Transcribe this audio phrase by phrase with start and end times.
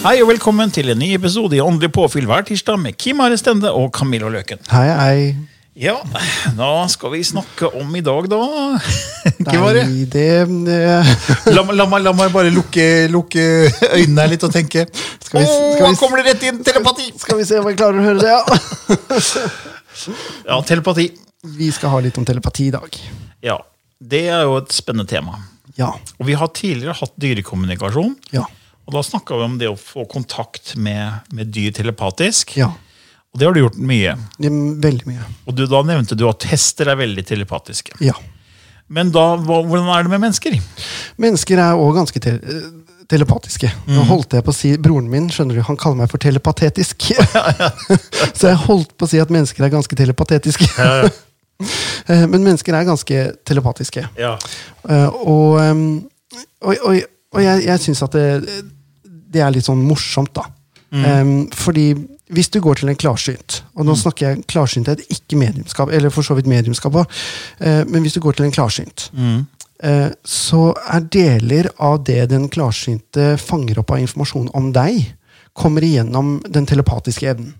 [0.00, 3.36] Hei og velkommen til en ny episode i Åndelig påfyll hver tirsdag med Kim Are
[3.38, 4.60] Stende og Camillo Løken.
[4.72, 5.24] Hei, hei.
[5.80, 5.94] Ja,
[6.58, 8.38] da skal vi snakke om i dag, da.
[9.50, 9.84] Kim Are?
[9.88, 10.26] Nei, det,
[10.66, 13.44] det La, meg- la, la meg bare lukke, lukke
[13.92, 14.86] øynene litt og tenke.
[15.22, 16.62] Skal vi- skal vi- oh, kommer det rett inn!
[16.66, 17.10] Telepati!
[17.20, 18.42] Skal vi se om jeg klarer å høre det, ja.
[20.48, 21.10] Ja, telepati.
[21.60, 22.96] Vi skal ha litt om telepati i dag.
[23.44, 23.58] Ja,
[24.00, 25.36] Det er jo et spennende tema.
[25.76, 25.90] Ja.
[26.18, 28.14] Og Vi har tidligere hatt dyrekommunikasjon.
[28.32, 28.46] Ja.
[28.90, 32.56] Og Da snakka vi om det å få kontakt med, med dyr telepatisk.
[32.58, 32.72] Ja.
[33.30, 34.16] Og det har du gjort mye.
[34.42, 34.50] Det
[34.82, 35.26] Veldig mye.
[35.46, 37.94] Og du, Da nevnte du at hester er veldig telepatiske.
[38.02, 38.16] Ja.
[38.90, 40.56] Men da, hva, hvordan er det med mennesker?
[41.22, 42.34] Mennesker er òg ganske te
[43.10, 43.66] telepatiske.
[43.90, 47.08] Nå holdt jeg på å si Broren min skjønner du, han kaller meg for telepatetisk.
[48.38, 50.70] Så jeg holdt på å si at mennesker er ganske telepatetiske.
[52.08, 54.00] Eh, Men mennesker er ganske telepatiske.
[54.16, 54.30] Ja.
[54.88, 57.02] Eh, og, og, og,
[57.36, 58.22] og jeg, jeg syns at det,
[59.30, 60.48] det er litt sånn morsomt, da.
[61.06, 61.94] Ehm, fordi
[62.34, 66.26] hvis du går til en klarsynt, og nå snakker jeg klarsynthet, ikke mediumskap, eller for
[66.26, 67.16] så vidt mediumskap òg,
[67.90, 69.10] men hvis du går til en klarsynt,
[69.82, 75.14] eh, så er deler av det den klarsynte fanger opp av informasjon om deg,
[75.52, 77.54] kommer igjennom den telepatiske evnen.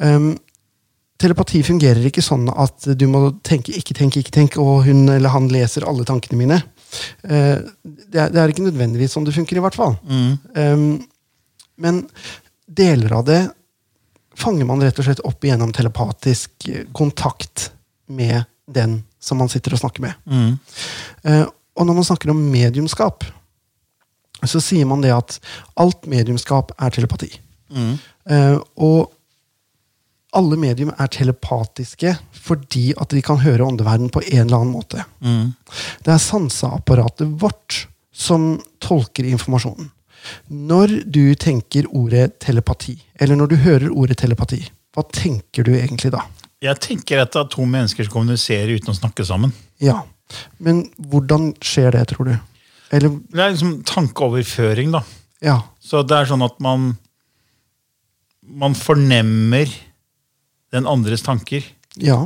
[0.00, 0.36] Ehm,
[1.20, 5.28] telepati fungerer ikke sånn at du må tenke 'ikke tenke, ikke tenke, og hun eller
[5.28, 6.62] han leser alle tankene mine.
[7.22, 9.96] Eh, det, er, det er ikke nødvendigvis sånn det funker, i hvert fall.
[10.56, 11.00] Um,
[11.80, 12.04] men
[12.70, 13.40] deler av det
[14.40, 17.70] fanger man rett og slett opp gjennom telepatisk eh, kontakt
[18.10, 20.16] med den som man sitter og snakker med.
[21.28, 21.44] Eh,
[21.76, 23.24] og når man snakker om mediumskap,
[24.40, 25.36] så sier man det at
[25.80, 27.30] alt mediumskap er telepati.
[28.30, 29.10] Eh, og
[30.36, 35.04] alle medium er telepatiske fordi at de kan høre åndeverden på en eller annen måte.
[36.04, 39.90] Det er sanseapparatet vårt som tolker informasjonen.
[40.52, 44.60] Når du tenker ordet telepati, eller når du hører ordet telepati,
[44.94, 46.26] hva tenker du egentlig da?
[46.60, 49.54] Jeg tenker at det er to mennesker som kommuniserer uten å snakke sammen.
[49.80, 50.02] Ja,
[50.62, 52.34] Men hvordan skjer det, tror du?
[52.94, 55.00] Eller, Det er liksom tankeoverføring, da.
[55.42, 55.56] ja.
[55.80, 56.92] Så det er sånn at man
[58.46, 59.66] Man fornemmer
[60.74, 61.64] den andres tanker.
[62.00, 62.22] Ja.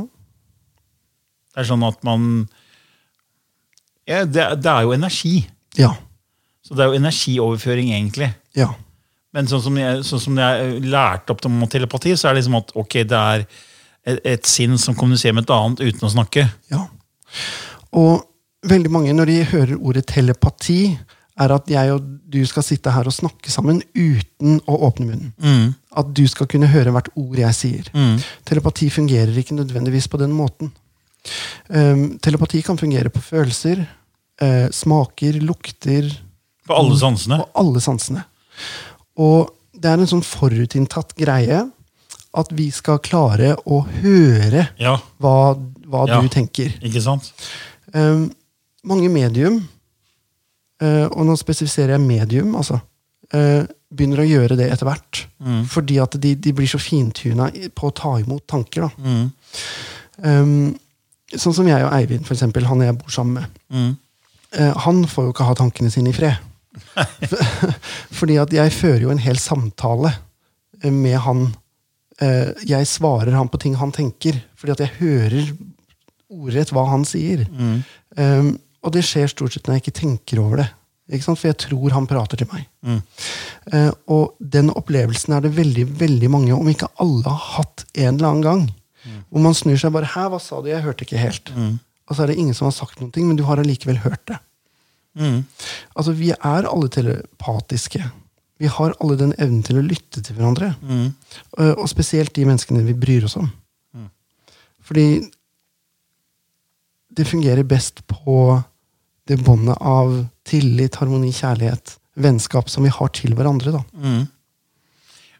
[1.53, 2.45] Det er sånn at man
[4.05, 5.39] ja, det, det er jo energi.
[5.79, 5.95] Ja.
[6.65, 8.29] Så det er jo energioverføring, egentlig.
[8.57, 8.71] Ja.
[9.35, 12.59] Men sånn som jeg, sånn som jeg lærte opp om telepati, så er det liksom
[12.61, 16.45] at ok, det er et, et sinn som kommuniserer med et annet uten å snakke.
[16.71, 16.85] Ja.
[17.97, 18.23] Og
[18.69, 20.79] veldig mange, når de hører ordet telepati,
[21.39, 25.73] er at jeg og du skal sitte her og snakke sammen uten å åpne munnen.
[25.95, 27.89] At du skal kunne høre hvert ord jeg sier.
[28.47, 30.71] Telepati fungerer ikke nødvendigvis på den måten.
[31.67, 33.81] Um, telepati kan fungere på følelser,
[34.41, 36.11] uh, smaker, lukter,
[36.65, 37.37] På alle sansene.
[37.43, 38.23] På alle sansene.
[39.21, 41.59] Og det er en sånn forutinntatt greie
[42.35, 45.53] at vi skal klare å høre Ja, hva,
[45.87, 46.21] hva Ja.
[46.21, 46.73] du tenker.
[46.81, 47.31] ikke sant?
[47.93, 48.31] Um,
[48.83, 49.61] mange medium,
[51.11, 52.79] og nå spesifiserer jeg medium, altså,
[53.33, 53.63] eh,
[53.95, 55.25] begynner å gjøre det etter hvert.
[55.71, 58.87] Fordi at de, de blir så fintuna på å ta imot tanker.
[58.87, 59.27] Da.
[60.25, 60.73] Um,
[61.33, 63.95] sånn som jeg og Eivind, for eksempel, han jeg bor sammen med.
[64.55, 66.39] Eh, han får jo ikke ha tankene sine i fred.
[68.19, 70.13] Fordi at jeg fører jo en hel samtale
[70.81, 71.47] eh, med han.
[72.23, 75.49] Eh, jeg svarer han på ting han tenker, fordi at jeg hører
[76.31, 77.43] ordrett hva han sier.
[78.15, 78.53] Um,
[78.85, 80.67] og det skjer stort sett når jeg ikke tenker over det.
[81.11, 81.37] Ikke sant?
[81.41, 82.65] For jeg tror han prater til meg.
[83.73, 88.15] Eh, og den opplevelsen er det veldig veldig mange, om ikke alle, har hatt en
[88.15, 88.63] eller annen gang.
[89.29, 90.69] Hvor man snur seg bare 'Hæ, hva sa du?
[90.69, 91.51] Jeg hørte ikke helt'.
[92.07, 94.37] Og så er det ingen som har sagt noe, men du har allikevel hørt det.
[95.95, 98.03] Altså, Vi er alle telepatiske.
[98.59, 100.75] Vi har alle den evnen til å lytte til hverandre.
[101.57, 103.51] Eh, Og spesielt de menneskene vi bryr oss om.
[104.81, 105.29] Fordi
[107.15, 108.63] det fungerer best på
[109.27, 110.13] det båndet av
[110.45, 113.73] tillit, harmoni, kjærlighet, vennskap som vi har til hverandre.
[113.73, 113.81] da.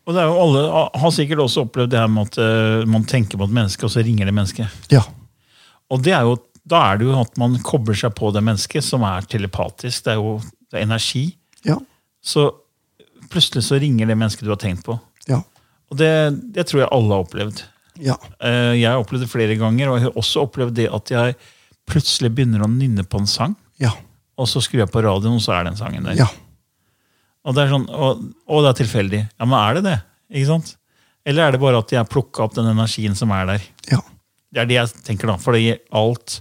[0.05, 0.63] Og det er jo alle
[1.01, 3.93] har sikkert også opplevd det her med at uh, man tenker på et menneske, og
[3.93, 4.91] så ringer det mennesket.
[4.93, 5.01] Ja.
[5.89, 6.35] Og det er jo,
[6.65, 10.05] da er det jo at man kobler seg på det mennesket, som er telepatisk.
[10.05, 10.37] Det er jo
[10.69, 11.25] det er energi.
[11.65, 11.79] Ja.
[12.25, 12.49] Så
[13.33, 14.97] plutselig så ringer det mennesket du har tenkt på.
[15.29, 15.41] Ja.
[15.89, 16.11] Og det,
[16.53, 17.65] det tror jeg alle har opplevd.
[18.01, 18.17] Ja.
[18.41, 21.37] Uh, Jeg har opplevd det flere ganger, og jeg har også opplevd det at jeg
[21.89, 23.91] plutselig begynner å nynne på en sang, Ja.
[24.39, 26.17] og så skrur jeg på radioen, og så er den sangen der.
[26.19, 26.27] Ja.
[27.45, 29.21] Og det er sånn, og, og det er tilfeldig.
[29.27, 29.97] Ja, men er det det?
[30.33, 30.75] Ikke sant?
[31.25, 33.67] Eller er det bare at jeg plukka opp den energien som er der?
[33.91, 34.01] Ja.
[34.53, 35.37] Det er det jeg tenker, da.
[35.41, 36.39] Fordi alt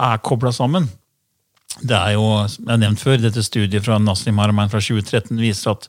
[0.00, 0.88] er kobla sammen.
[1.82, 5.72] Det er jo, jeg har nevnt før, dette studiet fra Nassim Haramein fra 2013 viser
[5.74, 5.88] at,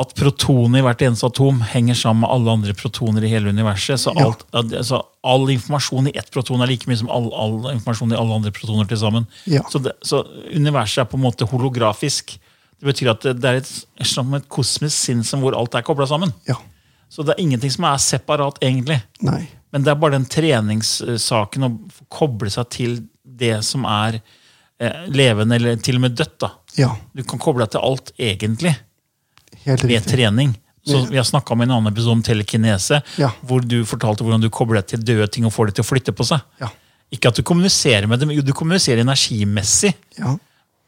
[0.00, 4.00] at protonet i hvert eneste atom henger sammen med alle andre protoner i hele universet.
[4.00, 4.30] Så, Ja.
[4.56, 8.34] altså, all informasjon i ett proton er like mye som all, all informasjon i alle
[8.40, 9.26] andre protoner til sammen.
[9.46, 9.62] Ja.
[9.70, 10.22] Så, det, så
[10.56, 12.38] universet er på en måte holografisk.
[12.80, 13.72] Det betyr at det, det er et,
[14.08, 16.32] som et kosmisk sinnsem hvor alt er kobla sammen.
[16.48, 16.56] Ja.
[17.12, 18.96] Så det er ingenting som er separat, egentlig.
[19.20, 19.44] Nei.
[19.72, 21.72] Men det er bare den treningssaken å
[22.12, 24.18] koble seg til det som er
[24.80, 26.38] eh, levende, eller til og med dødt.
[26.40, 26.50] da.
[26.80, 26.94] Ja.
[27.14, 28.74] Du kan koble deg til alt, egentlig,
[29.66, 30.54] Med trening.
[30.86, 33.30] Så Vi har snakka om en annen episode om telekinese, Ja.
[33.46, 35.90] hvor du fortalte hvordan du kobler deg til døde ting og får det til å
[35.90, 36.40] flytte på seg.
[36.60, 36.68] Ja.
[37.12, 40.36] Ikke at du kommuniserer med dem, jo, du kommuniserer energimessig, Ja.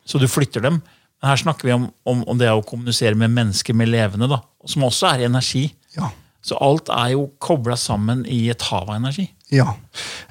[0.06, 0.82] så du flytter dem.
[1.22, 4.40] Men her snakker vi om, om, om det å kommunisere med mennesker med levende, da,
[4.66, 5.72] som også er energi.
[5.96, 6.10] Ja.
[6.42, 9.30] Så alt er jo kobla sammen i et hav av energi.
[9.52, 9.74] Ja.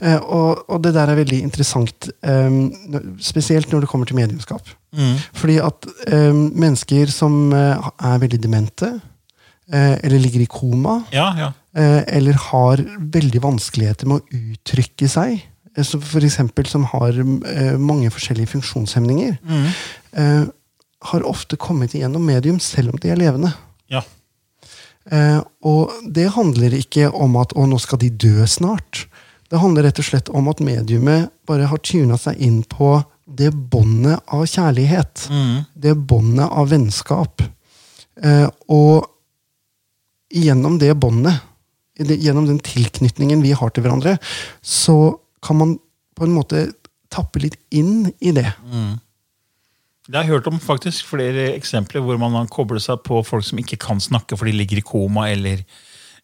[0.01, 2.55] Eh, og, og det der er veldig interessant, eh,
[3.21, 4.69] spesielt når det kommer til mediumskap.
[5.33, 8.91] Fordi at eh, mennesker som eh, er veldig demente,
[9.73, 11.51] eh, eller ligger i koma, Ja, ja.
[12.07, 15.39] eller har veldig vanskeligheter med å uttrykke seg,
[15.81, 17.15] som for eksempel som har
[17.81, 20.51] mange forskjellige funksjonshemninger, mm.
[21.09, 23.49] har ofte kommet igjennom medium selv om de er levende.
[23.89, 24.03] ja.
[25.11, 29.05] Eh, og det handler ikke om at å, nå skal de dø snart.
[29.51, 32.95] Det handler rett og slett om at mediumet bare har tuna seg inn på
[33.25, 35.27] det båndet av kjærlighet.
[35.73, 37.43] Det båndet av vennskap.
[38.23, 39.09] Eh, og
[40.33, 41.43] gjennom det båndet,
[41.99, 44.17] gjennom den tilknytningen vi har til hverandre,
[44.61, 45.75] så kan man
[46.17, 46.67] på en måte
[47.13, 48.47] tappe litt inn i det.
[50.09, 53.59] Jeg har hørt om faktisk flere eksempler hvor man har koblet seg på folk som
[53.61, 55.61] ikke kan snakke fordi de ligger i koma, eller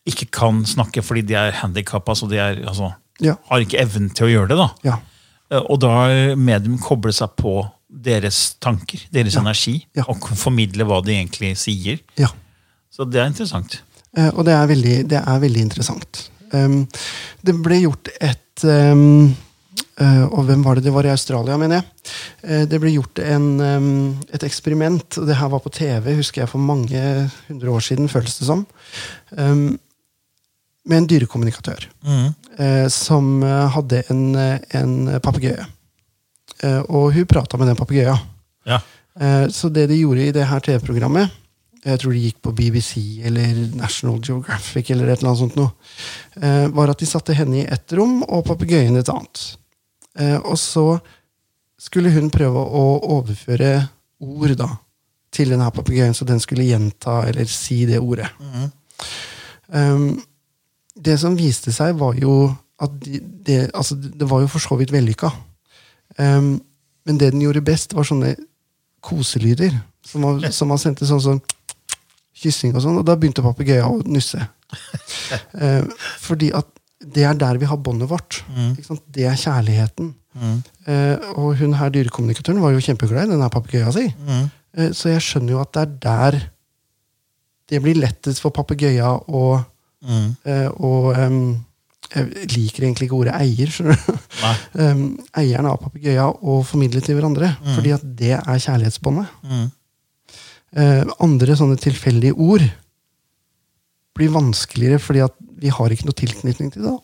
[0.09, 3.35] ikke kan snakke fordi de er handikappa, så de er, altså, Ja.
[3.49, 4.57] har ikke evnen til å gjøre det.
[4.57, 4.69] da.
[4.83, 4.97] Ja.
[5.51, 10.03] Eh, Og da har medium koblet seg på deres tanker, deres energi, Ja.
[10.07, 11.99] og formidle hva de egentlig sier.
[12.17, 12.27] ja.
[12.91, 13.81] Så det er interessant.
[14.17, 16.29] Eh, og det er veldig, det er veldig interessant.
[16.51, 16.87] Um,
[17.45, 19.35] det ble gjort et um,
[19.99, 20.85] eh, Og hvem var det?
[20.87, 22.13] Det var i Australia, mener jeg.
[22.43, 25.17] Uh, det ble gjort en, um, et eksperiment.
[25.17, 28.47] og Det her var på TV, husker jeg, for mange hundre år siden, føles det
[28.47, 28.65] som.
[29.37, 29.79] Um,
[30.89, 31.89] med en dyrekommunikatør.
[32.57, 35.65] eh, som eh, hadde en, en papegøye.
[36.89, 38.17] Og hun prata med den papegøyen.
[38.67, 38.79] Ja.
[39.53, 41.31] Så det de gjorde i det her TV-programmet,
[41.85, 45.71] jeg tror de gikk på BBC eller National Geographic, eller et eller annet sånt noe,
[46.75, 49.43] var at de satte henne i ett rom og papegøyen i et annet.
[50.17, 50.99] Eh, Og så
[51.79, 52.85] skulle hun prøve å
[53.19, 53.87] overføre
[54.19, 54.69] ord da,
[55.31, 58.27] til denne papegøyen, så den skulle gjenta eller si det ordet.
[59.67, 60.17] Um,
[60.99, 62.49] det som viste seg, var jo
[62.81, 65.29] at de, det, altså, det var jo for så vidt vellykka.
[66.17, 66.57] Um,
[67.05, 68.33] men det den gjorde best, var sånne
[69.05, 69.77] koselyder.
[70.05, 71.41] Som man, som man sendte sånn sånn
[72.39, 74.41] kyssing og sånn, og da begynte papegøyen å nusse.
[75.53, 75.87] um,
[76.27, 76.67] fordi at
[76.99, 78.41] det er der vi har båndet vårt.
[78.83, 79.01] Sant?
[79.07, 80.13] Det er kjærligheten.
[80.85, 84.05] Eh, og hun her dyrekommunikatøren var jo kjempeglad i denne papegøyen si.
[84.77, 86.39] Eh, så jeg skjønner jo at det er der
[87.69, 89.41] det blir lettest for papegøya å
[90.45, 91.65] eh, og, um,
[92.15, 93.69] Jeg liker egentlig ikke ordet eier.
[93.69, 94.13] skjønner du?
[94.81, 95.01] um,
[95.41, 97.51] eieren av papegøya å formidle til hverandre.
[97.75, 99.27] Fordi at det er kjærlighetsbåndet.
[100.75, 102.65] Eh, andre sånne tilfeldige ord
[104.17, 106.95] blir vanskeligere fordi at vi har ikke noe tilknytning til det.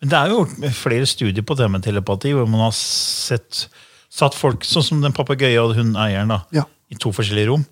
[0.00, 3.66] Men det er jo gjort flere studier på det med telepati, hvor man har sett,
[4.12, 6.64] satt folk, sånn som den papegøyen og hun eieren, da, Ja.
[6.92, 7.64] i to forskjellige rom.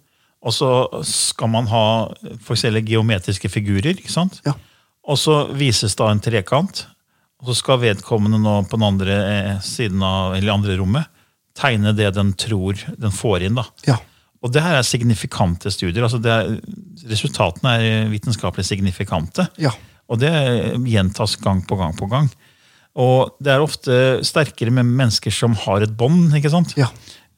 [0.45, 0.71] Og så
[1.05, 1.85] skal man ha
[2.45, 3.95] forskjellige geometriske figurer.
[3.97, 4.41] ikke sant?
[4.45, 4.53] Ja.
[5.09, 6.87] Og så vises da en trekant.
[7.41, 11.05] og så skal vedkommende nå på den andre eh, siden av, eller andre rommet
[11.55, 13.55] tegne det den tror den får inn.
[13.55, 13.65] da.
[13.87, 13.99] Ja.
[14.43, 16.03] Og det her er signifikante studier.
[16.03, 16.61] altså det er,
[17.09, 19.47] Resultatene er vitenskapelig signifikante.
[19.61, 19.71] Ja.
[20.11, 20.33] Og det
[20.89, 22.29] gjentas gang på gang på gang.
[22.95, 23.95] Og det er ofte
[24.27, 26.35] sterkere med mennesker som har et bånd.
[26.37, 26.77] ikke sant?
[26.79, 26.91] Ja.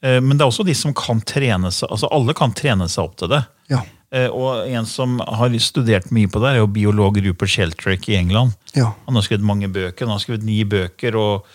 [0.03, 3.07] Eh, men det er også de som kan trene seg altså Alle kan trene seg
[3.07, 3.41] opp til det.
[3.73, 3.81] Ja.
[4.13, 8.19] Eh, og en som har studert mye på det, er jo biolog Rupert Sheltrick i
[8.19, 8.53] England.
[8.77, 8.93] Ja.
[9.07, 10.05] Han har skrevet mange bøker.
[10.05, 11.47] Han har skrevet ni bøker og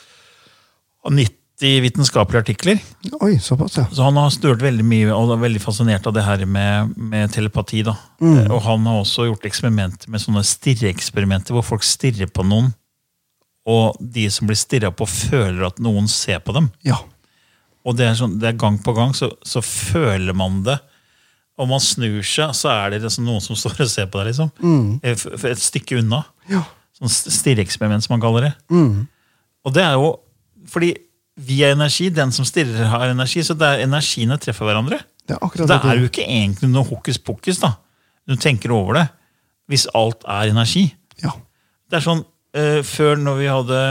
[1.09, 1.31] 19
[1.63, 2.79] 60 vitenskapelige artikler.
[3.21, 3.87] Oi, såpass, ja.
[3.93, 7.31] Så han har studert veldig mye og er veldig fascinert av det her med, med
[7.33, 7.85] telepati.
[7.87, 7.95] da.
[8.21, 8.39] Mm.
[8.39, 12.73] Eh, og han har også gjort eksperimenter med sånne stirreeksperimenter hvor folk stirrer på noen,
[13.63, 16.67] og de som blir stirra på, føler at noen ser på dem.
[16.83, 16.99] Ja.
[17.87, 20.81] Og det er, sånn, det er gang på gang, så, så føler man det.
[21.61, 24.33] Om man snur seg, så er det liksom noen som står og ser på deg.
[24.33, 24.51] liksom.
[24.59, 24.99] Mm.
[24.99, 26.25] Eh, et, et stykke unna.
[26.51, 26.65] Ja.
[26.99, 28.53] Sånn stirreeksperiment, som man kaller det.
[28.75, 29.07] Mm.
[29.63, 30.11] Og det er jo
[30.73, 30.93] fordi
[31.47, 35.01] vi er energi, den som stirrer har energi, så det er energiene treffer hverandre.
[35.29, 37.75] Det er Så det er jo ikke egentlig noe hokus pokus, da.
[38.29, 39.07] Du tenker over det.
[39.71, 40.89] Hvis alt er energi.
[41.23, 41.35] Ja.
[41.91, 43.83] Det er sånn uh, før når vi hadde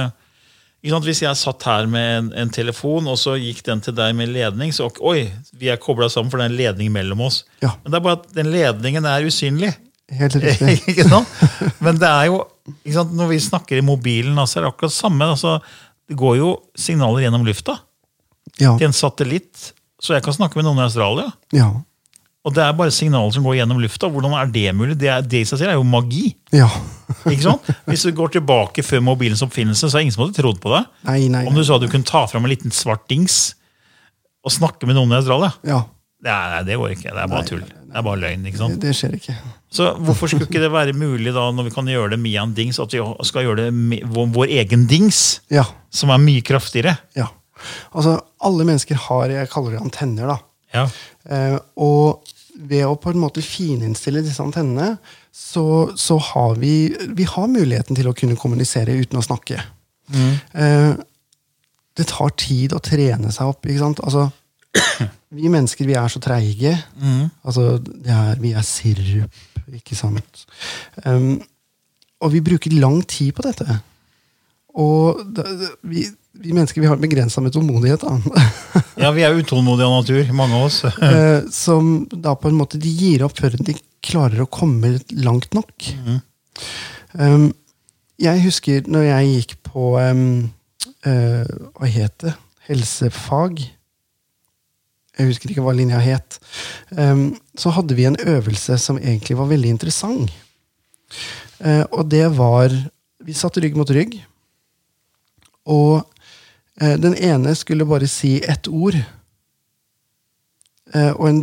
[0.81, 3.93] ikke sant, Hvis jeg satt her med en, en telefon, og så gikk den til
[3.93, 7.21] deg med ledning, så oi, vi er kobla sammen, for det er en ledning mellom
[7.27, 7.43] oss.
[7.61, 7.75] Ja.
[7.83, 9.69] Men det er bare at den ledningen er usynlig.
[10.17, 10.79] Helt riktig.
[10.89, 11.29] ikke sant?
[11.85, 12.41] Men det er jo
[12.81, 13.13] ikke sant?
[13.13, 15.29] Når vi snakker i mobilen, altså, er det akkurat samme.
[15.35, 15.59] Altså,
[16.11, 17.77] det går jo signaler gjennom lufta
[18.59, 18.73] Ja.
[18.75, 19.71] til en satellitt.
[20.01, 21.29] Så jeg kan snakke med noen i Australia.
[21.55, 21.69] Ja.
[22.43, 24.09] Og det er bare signaler som går gjennom lufta.
[24.09, 24.95] Hvordan er det mulig?
[24.97, 26.33] Det, er, det i seg selv er jo magi.
[26.51, 26.67] ja.
[27.31, 27.67] ikke sant?
[27.85, 30.83] Hvis du går tilbake før mobilens oppfinnelse, så er ingen som hadde trodd på det.
[31.07, 31.41] Nei, nei.
[31.49, 33.53] Om du sa du kunne ta fram en liten svart dings
[34.47, 35.51] og snakke med noen i Australia.
[35.67, 35.81] Ja.
[36.21, 37.09] Nei, det går ikke.
[37.15, 37.61] Det er bare tull.
[37.65, 38.43] Det er bare løgn.
[38.45, 38.75] ikke sant?
[38.77, 39.35] Det, det skjer ikke.
[39.73, 42.53] Så hvorfor skulle ikke det være mulig da, når vi kan gjøre det med en
[42.53, 45.63] dings, at vi skal gjøre det vår, vår egen dings, Ja.
[45.89, 46.97] som er mye kraftigere?
[47.17, 47.27] ja.
[47.93, 50.31] Altså, alle mennesker har jeg kaller det antenner.
[50.31, 50.37] da.
[50.73, 50.85] Ja.
[51.29, 52.23] Eh, og
[52.57, 54.95] ved å på en måte fininnstille disse antennene,
[55.31, 59.61] så, så har vi, vi har muligheten til å kunne kommunisere uten å snakke.
[60.17, 60.93] Eh,
[61.97, 63.65] det tar tid å trene seg opp.
[63.69, 64.01] ikke sant?
[64.05, 64.31] Altså,
[65.35, 66.75] vi mennesker vi er så treige.
[67.43, 69.39] Altså, det er, vi er sirup,
[69.71, 70.45] ikke sant?
[71.05, 71.39] Um,
[72.21, 73.79] og vi bruker lang tid på dette.
[74.79, 76.05] Og det, det, vi,
[76.41, 78.05] vi mennesker vi har begrensa med tålmodighet.
[79.01, 80.83] Ja, vi er utålmodige av natur, mange av oss.
[81.07, 83.73] eh, som da på en måte de gir opp før de
[84.05, 84.93] klarer å komme
[85.25, 85.87] langt nok.
[87.17, 87.49] Um,
[88.21, 90.51] jeg husker når jeg gikk på um,
[91.07, 92.35] uh, Hva het det?
[92.67, 93.63] Helsefag.
[95.19, 96.39] Jeg husker ikke hva linja het.
[96.95, 100.31] Um, så hadde vi en øvelse som egentlig var veldig interessant.
[101.59, 102.73] Uh, og det var
[103.21, 104.15] Vi satt rygg mot rygg.
[105.69, 105.99] Og
[106.81, 108.97] uh, den ene skulle bare si ett ord.
[110.95, 111.41] Uh, og en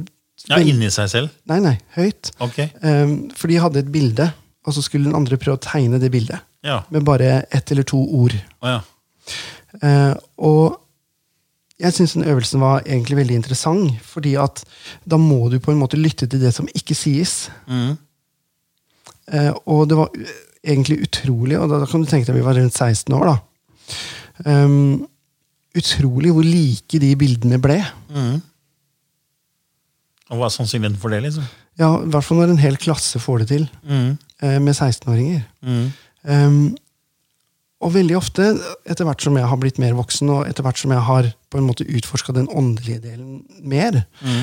[0.49, 1.31] Ja, Inni seg selv.
[1.51, 2.31] Nei, nei, høyt.
[2.41, 2.71] Okay.
[2.81, 4.31] Um, for de hadde et bilde,
[4.65, 6.41] og så skulle den andre prøve å tegne det bildet.
[6.65, 6.81] Ja.
[6.95, 8.37] Med bare ett eller to ord.
[8.63, 10.15] Oh, ja.
[10.41, 10.79] Og
[11.79, 14.65] jeg syns den øvelsen var egentlig veldig interessant, fordi at
[15.07, 17.51] da må du på en måte lytte til det som ikke sies.
[17.71, 17.93] Mm.
[19.33, 20.11] Eh, og det var
[20.65, 23.37] egentlig utrolig, og da, da kan du tenke deg vi var rundt 16 år, da.
[24.47, 25.07] Um,
[25.79, 27.79] utrolig hvor like de bildene ble.
[28.11, 28.41] Mm.
[30.29, 31.23] Og hva er sannsynligheten for det?
[31.25, 31.47] liksom?
[31.79, 34.19] Ja, I hvert fall når en hel klasse får det til Mm.
[34.43, 35.43] eh, med 16-åringer.
[35.63, 35.89] Mhm.
[36.29, 36.77] Um,
[37.79, 38.49] og veldig ofte,
[38.91, 41.61] etter hvert som jeg har blitt mer voksen, og etter hvert som jeg har på
[41.61, 44.01] en måte utforska den åndelige delen mer,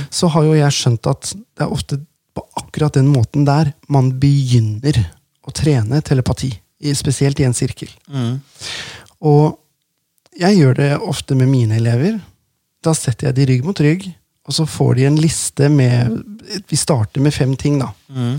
[0.10, 2.00] så har jo jeg skjønt at det er ofte
[2.36, 5.02] på akkurat den måten der man begynner
[5.46, 6.54] å trene telepati.
[6.96, 7.92] Spesielt i en sirkel.
[8.08, 8.40] Mm.
[9.26, 9.60] Og
[10.40, 12.18] jeg gjør det ofte med mine elever.
[12.84, 14.08] Da setter jeg de rygg mot rygg,
[14.46, 16.22] og så får de en liste med
[16.70, 17.88] Vi starter med fem ting, da.
[18.14, 18.36] Mm.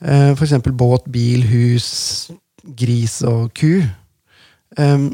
[0.00, 2.30] Eh, For eksempel båt, bil, hus,
[2.62, 3.82] gris og ku.
[4.78, 5.10] Um,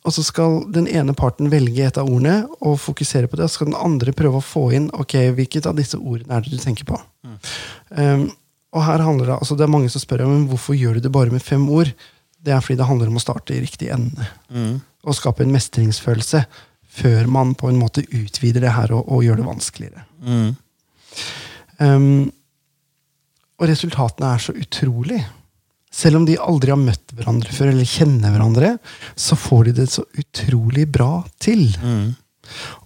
[0.00, 3.44] og så skal den ene parten velge et av ordene og fokusere på det.
[3.44, 6.46] Og så skal den andre prøve å få inn ok, hvilket av disse ordene er
[6.46, 6.96] det du tenker på.
[7.92, 8.30] Um,
[8.70, 11.12] og her handler Det altså det er mange som spør om hvorfor gjør du det
[11.12, 11.90] bare med fem ord.
[12.40, 14.26] Det er fordi det handler om å starte i riktig ende.
[14.48, 14.80] Mm.
[15.04, 16.44] Og skape en mestringsfølelse
[16.90, 20.06] før man på en måte utvider det her og, og gjør det vanskeligere.
[20.24, 20.54] Mm.
[21.80, 22.30] Um,
[23.60, 25.20] og resultatene er så utrolig.
[25.90, 28.74] Selv om de aldri har møtt hverandre før, eller kjenner hverandre,
[29.18, 31.64] så får de det så utrolig bra til.
[31.82, 32.12] Mm.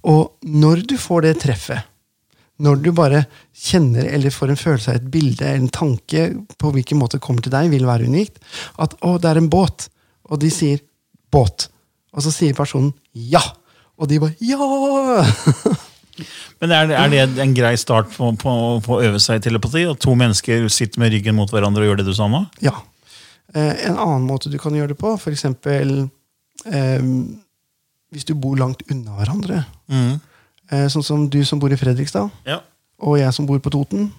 [0.08, 1.84] Og når du får det treffet,
[2.64, 3.24] når du bare
[3.58, 6.28] kjenner eller får en følelse av et bilde, en tanke
[6.60, 8.38] på hvilken måte det kommer til deg, vil være unikt,
[8.78, 9.88] at 'å, det er en båt',
[10.30, 10.78] og de sier
[11.34, 11.66] båt.
[12.14, 13.42] Og så sier personen ja.
[13.98, 14.58] Og de bare ja!
[16.60, 18.52] Men er, det- er det en grei start på, på,
[18.86, 19.82] på å øve seg i telepati?
[19.90, 22.44] At to mennesker sitter med ryggen mot hverandre og gjør det du sa nå?
[22.62, 22.74] ja.
[23.54, 25.44] Eh, en annen måte du kan gjøre det på, f.eks.
[25.44, 27.02] Eh,
[28.14, 29.64] hvis du bor langt unna hverandre.
[29.90, 30.20] Mm.
[30.72, 32.60] Eh, sånn som du som bor i Fredrikstad, Ja.
[33.00, 34.12] og jeg som bor på Toten.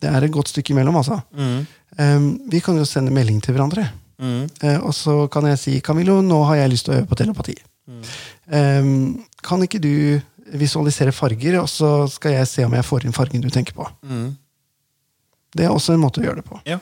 [0.00, 1.20] Det er et godt stykke imellom, altså.
[1.34, 1.66] Mm.
[1.98, 3.88] Eh, vi kan jo sende melding til hverandre.
[4.20, 4.48] Mm.
[4.62, 7.16] Eh, og så kan jeg si Camillo, nå har jeg lyst til å øve på
[7.16, 7.56] telepati.
[7.88, 8.84] Eh,
[9.42, 10.20] kan ikke du
[10.58, 13.86] visualisere farger, og så skal jeg se om jeg får inn fargen du tenker på.
[14.02, 14.36] Mm.
[15.56, 16.60] Det er også en måte å gjøre det på.
[16.68, 16.78] Ja.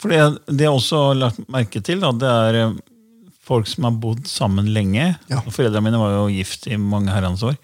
[0.00, 0.20] For det,
[0.52, 2.76] det jeg også lagt merke til, da, det er eh,
[3.46, 5.14] folk som har bodd sammen lenge.
[5.30, 5.40] Ja.
[5.46, 7.56] Foreldrene mine var jo gift i mange herrens år.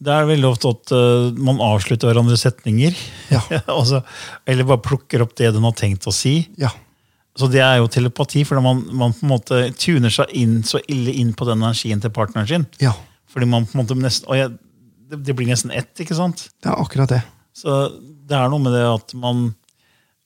[0.00, 2.94] Det er veldig ofte at uh, man avslutter hverandres setninger.
[3.32, 3.42] Ja.
[3.78, 4.00] altså,
[4.48, 6.38] eller bare plukker opp det den har tenkt å si.
[6.60, 6.70] Ja.
[7.36, 10.80] Så det er jo telepati, for man, man på en måte tuner seg inn så
[10.90, 12.68] ille inn på den energien til partneren sin.
[12.82, 12.96] ja.
[13.30, 14.50] Fordi man på en måte nesten, og jeg,
[15.06, 16.48] det, det blir nesten ett, ikke sant?
[16.58, 17.20] Det er akkurat det.
[17.54, 17.76] Så
[18.26, 19.44] det er noe med det at man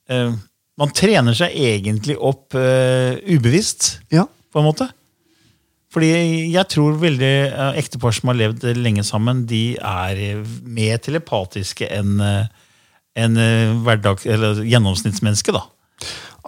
[0.09, 0.33] eh,
[0.81, 4.25] Man trener seg egentlig opp uh, ubevisst, Ja.
[4.50, 4.88] på en måte.
[5.95, 6.09] Fordi
[6.50, 12.16] jeg tror veldig uh, ektepar som har levd lenge sammen, de er mer telepatiske enn
[12.19, 12.47] uh,
[13.14, 15.52] en, eh, hverdag, eller gjennomsnittsmenneske.
[15.54, 15.61] da.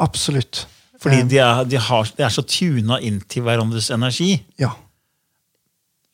[0.03, 0.65] Absolutt.
[0.99, 4.33] Fordi de er, de, har, de er så tuna inn til hverandres energi.
[4.59, 4.73] Ja.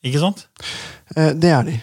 [0.05, 0.43] Ikke sant?
[1.15, 1.79] Det er de.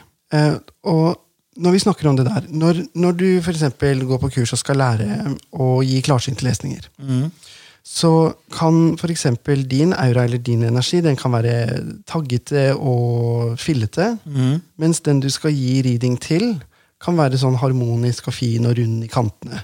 [0.87, 1.19] Og
[1.61, 3.65] når vi snakker om det der Når, når du f.eks.
[4.09, 5.07] går på kurs og skal lære
[5.53, 6.89] å gi klarsynte lesninger,
[7.85, 9.27] så kan f.eks.
[9.69, 14.17] din aura eller din energi den kan være taggete og fillete,
[14.77, 16.55] mens den du skal gi reading til,
[17.01, 19.63] kan være sånn harmonisk og fin og rund i kantene.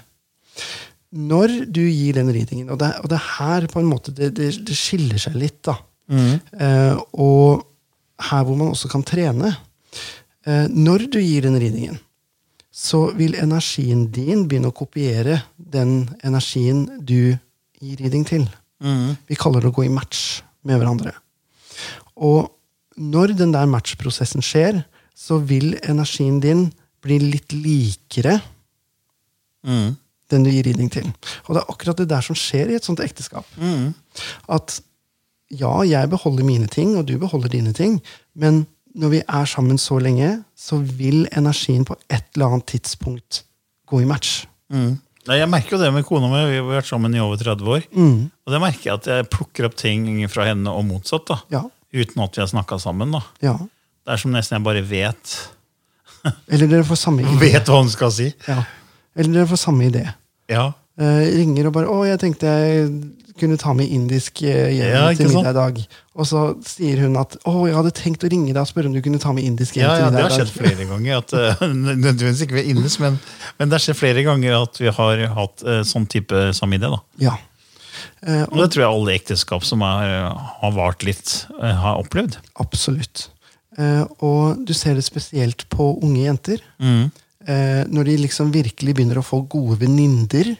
[1.13, 4.31] Når du gir den readingen, og det, og det er her på en måte det,
[4.35, 5.77] det, det skiller seg litt, da.
[6.09, 7.61] Eh, og
[8.29, 9.53] her hvor man også kan trene.
[10.47, 11.99] Eh, når du gir den ridningen,
[12.71, 17.35] så vil energien din begynne å kopiere den energien du
[17.81, 18.45] gir ridning til.
[19.27, 21.15] Vi kaller det å gå i match med hverandre.
[22.15, 22.51] Og
[22.97, 24.83] når den der matchprosessen skjer,
[25.17, 26.67] så vil energien din
[27.01, 28.37] bli litt likere
[29.65, 31.09] den du gir ridning til.
[31.47, 33.47] Og det er akkurat det der som skjer i et sånt ekteskap.
[34.53, 34.79] At
[35.49, 38.01] ja, jeg beholder mine ting, og du beholder dine ting,
[38.35, 38.65] men
[38.97, 43.43] når vi er sammen så lenge, så vil energien på et eller annet tidspunkt
[43.87, 44.45] gå i match.
[44.73, 44.97] Mm.
[45.31, 46.41] jeg merker jo det med kona mi.
[46.49, 47.85] Vi har vært sammen i over 30 år.
[47.95, 51.27] Og det merker jeg at jeg plukker opp ting fra henne og motsatt.
[51.29, 51.39] da.
[51.53, 51.63] Ja.
[51.93, 53.15] Uten at vi har snakka sammen.
[53.15, 53.23] da.
[53.41, 53.57] ja.
[54.07, 55.31] Det er som nesten jeg bare vet
[56.53, 57.33] Eller dere får samme idé.
[57.41, 58.29] Vet hva hun skal si.
[58.47, 58.61] Ja.
[59.19, 60.05] Eller dere får samme idé.
[60.47, 60.69] Ja.
[60.97, 62.87] Eh, ringer og bare 'Å, jeg tenkte jeg
[63.39, 65.81] kunne ta med indisk eh, hjem Ja, til middag i dag'.
[66.17, 68.95] Og så sier hun at 'Å, jeg hadde tenkt å ringe deg og spørre om
[68.95, 71.21] du kunne ta med indisk hjem Ja, ja, det har skjedd flere ganger.
[71.21, 73.19] At, eh, nødvendigvis ikke ved Innes, men,
[73.59, 76.97] men det har skjedd flere ganger at vi har hatt uh, sånn type samme da.
[77.21, 77.37] Ja.
[78.25, 82.39] Uh, Og det tror jeg alle ekteskap som er, har vart litt, har opplevd.
[82.61, 83.29] Absolutt.
[83.77, 86.61] Uh, og du ser det spesielt på unge jenter.
[87.47, 90.57] Eh, når de liksom virkelig begynner å få gode venninner,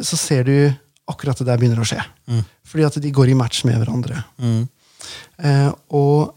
[0.00, 0.72] så ser du
[1.10, 2.00] akkurat det der begynner å skje.
[2.66, 4.24] Fordi at de går i match med hverandre.
[5.38, 6.34] Eh, og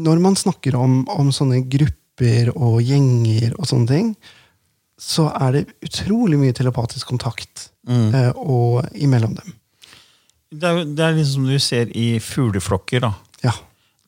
[0.00, 4.12] når man snakker om, om sånne grupper og gjenger og sånne ting,
[5.00, 9.54] så er det utrolig mye telepatisk kontakt eh, og imellom dem.
[10.50, 13.06] Det er, det er liksom som du ser i fugleflokker.
[13.06, 13.14] da.
[13.46, 13.54] Ja.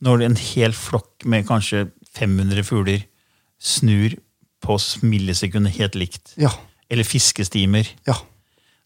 [0.02, 1.86] Når en hel flokk med kanskje
[2.18, 3.06] 500 fugler
[3.62, 4.18] snur
[4.62, 6.34] på millisekundet helt likt.
[6.40, 6.50] Ja.
[6.92, 7.88] Eller fiskestimer.
[8.06, 8.18] Ja.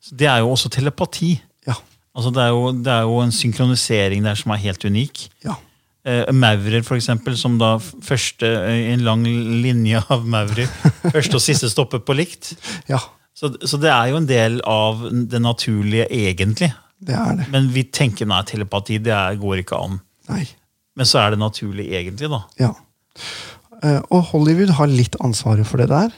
[0.03, 1.35] Så det er jo også telepati.
[1.67, 1.77] Ja.
[2.17, 5.27] Altså det, er jo, det er jo en synkronisering der som er helt unik.
[5.45, 5.57] Ja.
[6.07, 10.71] Eh, maurer, for eksempel, som da første i en lang linje av maurer.
[11.17, 12.55] første og siste stopper på likt.
[12.91, 13.01] Ja.
[13.37, 16.71] Så, så det er jo en del av det naturlige, egentlig.
[17.03, 17.49] Det er det.
[17.53, 19.99] Men vi tenker nei, telepati det er, går ikke an.
[20.31, 20.47] Nei.
[20.97, 22.31] Men så er det naturlig, egentlig.
[22.33, 22.41] da.
[22.63, 22.71] Ja.
[23.83, 26.15] Eh, og Hollywood har litt ansvaret for det der.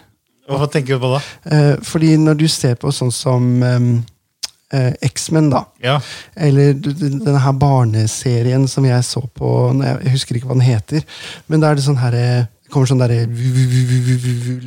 [0.48, 1.22] Hva tenker du på da?
[1.52, 6.00] Eh, fordi når du ser på sånn som eh, X-Men, da, Ja.
[6.36, 9.50] eller denne her barneserien som jeg så på
[9.82, 11.04] jeg, jeg husker ikke hva den heter,
[11.48, 13.22] men da er det sånn her eh, det kommer sånn derre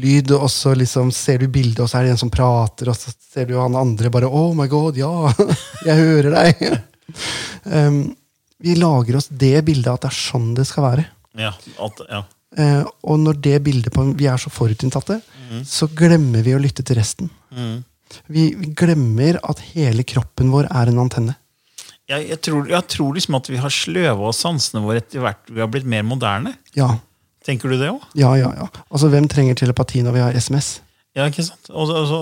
[0.01, 2.97] lyd, og så liksom ser du bildet, og så er det en som prater, og
[2.97, 5.29] så ser du han andre bare Oh my god, ja!
[5.85, 6.79] Jeg hører deg!
[7.77, 7.99] um,
[8.57, 11.05] vi lager oss det bildet at det er sånn det skal være.
[11.37, 12.23] Ja, at, ja.
[12.57, 15.19] Uh, og når det bildet på vi er så forutinntatte,
[15.67, 17.31] så glemmer vi å lytte til resten.
[18.27, 21.37] Vi, vi glemmer at hele kroppen vår er en antenne.
[22.11, 25.51] Jeg, jeg, tror, jeg tror liksom at vi har sløva oss sansene våre etter hvert
[25.51, 26.55] vi har blitt mer moderne.
[26.75, 26.89] Ja.
[27.47, 28.03] Tenker du det òg?
[28.19, 28.67] Ja, ja, ja.
[28.91, 30.79] Altså, hvem trenger telepati når vi har SMS?
[31.17, 31.71] Ja, ikke sant?
[31.71, 32.19] Og altså,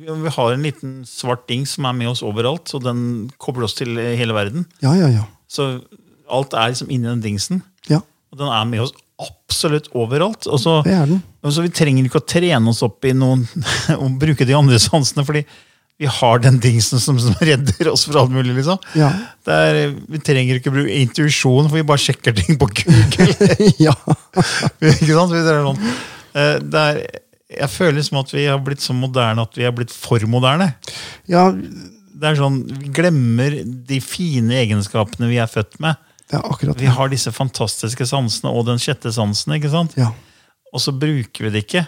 [0.00, 3.66] vi vi har en liten svart ding som er med oss overalt, og den kobler
[3.66, 4.66] oss til hele verden.
[4.84, 5.24] Ja, ja, ja.
[5.48, 5.80] Så
[6.28, 7.62] alt er liksom inni den dingsen.
[7.88, 8.00] Ja,
[8.32, 10.48] Og den er med oss absolutt overalt.
[10.50, 11.12] Og så, er
[11.44, 13.44] og så Vi trenger ikke å trene oss opp i noen
[14.00, 15.44] og bruke de andre sansene, fordi
[16.02, 18.50] vi har den dingsen som, som redder oss for alt mulig.
[18.56, 18.80] liksom.
[18.98, 19.12] Ja.
[19.46, 19.76] Det er,
[20.10, 23.52] vi trenger ikke bruke intuisjon, for vi bare sjekker ting på Google.
[23.86, 23.94] ja.
[24.90, 25.30] ikke sant?
[25.30, 25.84] Det er sånn.
[26.34, 26.98] Eh, Det er,
[27.60, 30.72] jeg føler liksom at vi har blitt så moderne at vi har blitt for moderne.
[31.30, 35.94] ja, Det er sånn, Vi glemmer de fine egenskapene vi er født med.
[36.30, 39.52] Det er akkurat Vi har disse fantastiske sansene og den sjette sansen.
[39.58, 39.96] ikke sant?
[40.00, 40.12] Ja.
[40.72, 41.84] Og så bruker vi det ikke.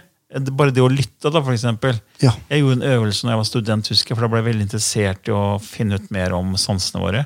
[0.53, 1.97] Bare det å lytte, da, for eksempel.
[2.21, 2.33] Ja.
[2.51, 5.31] Jeg gjorde en øvelse når jeg var student, husker for da ble jeg veldig interessert
[5.31, 7.25] i å finne ut mer om sansene våre.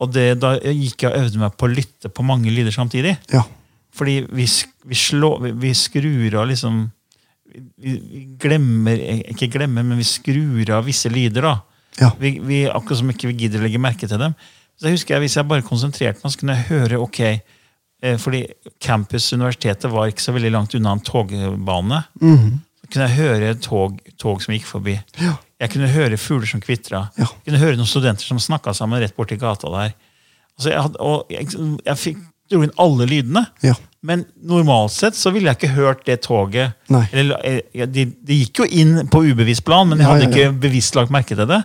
[0.00, 3.16] Og det, Da gikk jeg og øvde meg på å lytte på mange lyder samtidig.
[3.32, 3.44] ja.
[3.98, 4.44] Fordi vi,
[4.86, 6.84] vi, slår, vi, vi skrur av liksom
[7.80, 7.94] vi,
[8.38, 9.00] glemmer
[9.32, 11.42] Ikke glemmer, men vi skrur av visse lyder.
[11.42, 11.54] da.
[11.98, 12.10] Ja.
[12.20, 14.36] Vi, vi, akkurat som ikke vi gidder å legge merke til dem.
[14.78, 17.20] Så jeg husker jeg, Hvis jeg bare konsentrerte meg, så kunne jeg høre ok,
[18.02, 18.44] eh, fordi
[18.80, 22.04] campus universitetet var ikke så veldig langt unna en togbane.
[22.78, 24.94] Så kunne jeg høre tog, tog som gikk forbi.
[25.20, 25.34] Ja.
[25.58, 27.08] Jeg kunne høre fugler som kvitra.
[27.18, 27.26] Ja.
[27.26, 29.96] Jeg kunne høre noen studenter som snakka sammen rett borti gata der.
[30.58, 31.50] Altså, jeg, hadde, og jeg,
[31.84, 33.44] jeg fikk dro inn alle lydene.
[33.66, 33.74] Ja.
[34.06, 36.78] Men normalt sett så ville jeg ikke hørt det toget.
[37.10, 40.94] Eller, eh, ja, de, gikk jo inn på ubevisst plan, men jeg hadde ikke bevisst
[40.98, 41.64] lagt merke til det.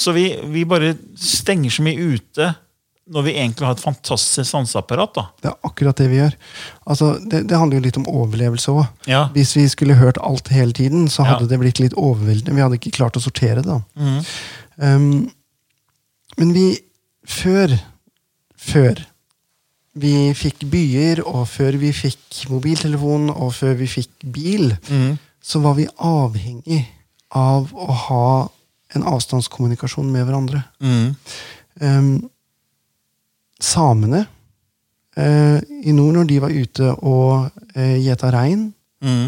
[0.00, 2.50] Så vi, vi bare stenger så mye ute
[3.10, 5.12] når vi egentlig har et fantastisk sanseapparat.
[5.16, 5.24] da.
[5.42, 6.36] Det er akkurat det vi gjør.
[6.86, 8.84] Altså, det, det handler jo litt om overlevelse òg.
[9.10, 9.24] Ja.
[9.34, 11.50] Hvis vi skulle hørt alt hele tiden, så hadde Ja.
[11.50, 12.54] det blitt litt overveldende.
[12.54, 13.80] Vi hadde ikke klart å sortere det.
[13.98, 14.24] Mhm.
[14.80, 15.30] Um,
[16.38, 16.68] men vi
[17.26, 17.74] Før
[18.56, 18.96] Før
[20.00, 25.18] vi fikk byer, og før vi fikk mobiltelefon, og før vi fikk bil, mm.
[25.42, 26.84] så var vi avhengig
[27.36, 28.28] av å ha
[28.94, 30.62] en avstandskommunikasjon med hverandre.
[30.82, 31.14] Mm.
[31.80, 32.12] Um,
[33.60, 34.24] samene
[35.16, 38.70] eh, i nord, når de var ute og uh, gjeta rein,
[39.04, 39.26] mm.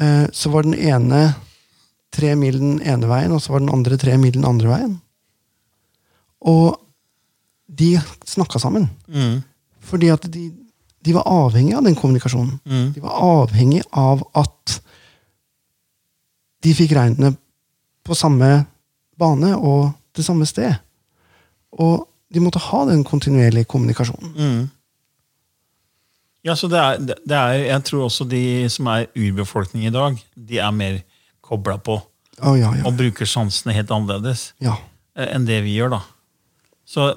[0.00, 1.22] eh, så var den ene
[2.14, 4.96] tre mil den ene veien, og så var den andre tre mil den andre veien.
[6.40, 6.78] Og
[7.70, 7.94] de
[8.26, 8.88] snakka sammen.
[9.06, 9.40] Mm.
[9.90, 10.48] Fordi at de,
[11.00, 12.58] de var avhengig av den kommunikasjonen.
[12.64, 12.88] Mm.
[12.96, 14.80] De var avhengig av at
[16.60, 17.32] de fikk reinene
[18.04, 18.50] på samme
[19.20, 20.74] bane og det samme sted.
[21.78, 24.34] Og de måtte ha den kontinuerlige kommunikasjonen.
[24.36, 24.68] Mm.
[26.46, 30.16] Ja, så det er, det er, Jeg tror også de som er urbefolkning i dag,
[30.34, 31.02] de er mer
[31.44, 32.00] kobla på
[32.40, 32.86] Oh, ja, ja.
[32.88, 34.54] og bruker sansene helt annerledes.
[34.64, 34.78] ja.
[35.12, 35.90] eh, enn det vi gjør.
[35.92, 35.98] da.
[36.88, 37.10] Så,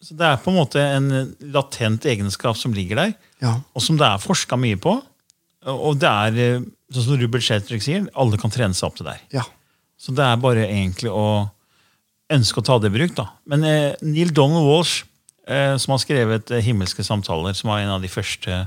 [0.00, 1.10] så det er på en måte en
[1.52, 3.12] latent egenskap som ligger der,
[3.44, 3.58] ja.
[3.76, 4.94] og som det er forska mye på.
[5.68, 6.64] Og det er, eh,
[6.96, 9.50] sånn som Rubel Sheltrick sier, alle kan trene seg opp til det der.
[10.00, 11.50] Så det er bare egentlig å
[12.32, 13.14] ønske å ta det i bruk.
[13.18, 13.26] da.
[13.50, 15.02] Men eh, Neil Donald Walsh,
[15.50, 18.62] eh, som har skrevet eh, 'Himmelske samtaler', som var en av de første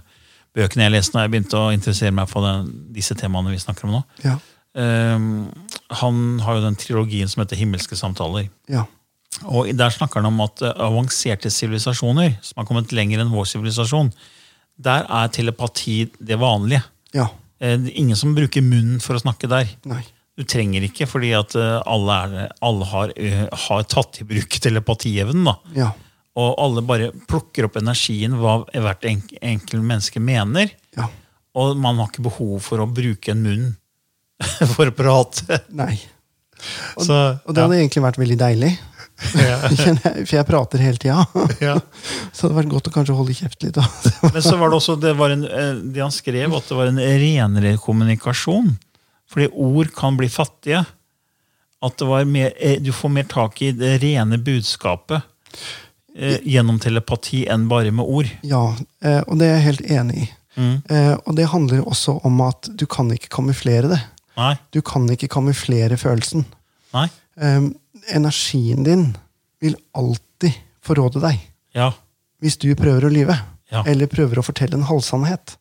[0.53, 3.87] bøkene jeg leste når jeg begynte å interessere meg for den, disse temaene vi snakker
[3.87, 4.35] om nå, ja.
[4.77, 5.17] eh,
[6.03, 8.49] han har jo den trilogien som heter 'Himmelske samtaler'.
[8.69, 8.85] ja.
[9.49, 13.47] Og Der snakker han om at eh, avanserte sivilisasjoner, som har kommet lenger enn vår
[13.49, 14.13] sivilisasjon,
[14.77, 16.83] der er telepati det vanlige.
[17.13, 17.29] ja.
[17.59, 19.67] Eh, Det ingen som bruker munnen for å snakke der.
[19.85, 20.03] Nei.
[20.37, 24.55] Du trenger ikke, fordi at eh, alle, er, alle har, eh, har tatt i bruk
[24.65, 25.51] telepatievnen.
[25.77, 25.91] Ja.
[26.39, 30.71] Og alle bare plukker opp energien hva hvert enk enkelt menneske mener.
[30.97, 31.09] ja.
[31.53, 33.65] Og man har ikke behov for å bruke en munn
[34.73, 35.59] for å prate.
[35.69, 35.99] Nei.
[36.97, 38.69] Og, Så, og det hadde egentlig vært veldig deilig.
[39.19, 41.25] For jeg prater hele tida.
[41.61, 41.75] ja.
[42.31, 43.77] Så det hadde vært godt å kanskje holde kjeft litt.
[44.23, 46.89] Men så var det også det, var en, eh, det han skrev, at det var
[46.89, 48.71] en renere kommunikasjon.
[49.33, 50.83] Fordi ord kan bli fattige.
[51.83, 55.21] At det var mer, eh, du får mer tak i det rene budskapet
[56.15, 58.29] eh, gjennom telepati enn bare med ord.
[58.45, 58.61] Ja,
[59.03, 60.27] eh, og det er jeg helt enig i.
[60.55, 60.75] Mm.
[60.85, 63.99] Eh, og det handler også om at du kan ikke kamuflere det.
[64.37, 64.53] Nei.
[64.71, 66.45] Du kan ikke kamuflere følelsen.
[66.93, 67.07] Nei.
[68.13, 69.03] Energien din
[69.61, 71.41] vil alltid forråde deg.
[71.75, 71.91] Ja.
[72.43, 73.35] Hvis du prøver å lyve,
[73.71, 73.81] Ja.
[73.87, 75.55] eller prøver å fortelle en halvsannhet,